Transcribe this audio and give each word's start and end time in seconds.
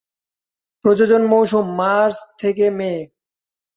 প্রজনন 0.85 1.23
মৌসুম 1.27 1.65
মার্চ 1.75 2.15
থেকে 2.37 2.65
মে। 2.69 2.93